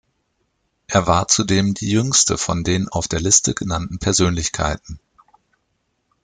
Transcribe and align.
Er 0.87 1.05
war 1.05 1.27
zudem 1.27 1.75
die 1.75 1.91
jüngste 1.91 2.39
von 2.39 2.63
den 2.63 2.89
auf 2.89 3.07
der 3.07 3.19
Liste 3.21 3.53
genannten 3.53 3.99
Persönlichkeiten. 3.99 4.99